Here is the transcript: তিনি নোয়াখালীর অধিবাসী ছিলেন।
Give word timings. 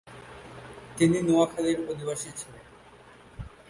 তিনি 0.97 1.17
নোয়াখালীর 1.21 1.79
অধিবাসী 1.91 2.29
ছিলেন। 2.37 2.65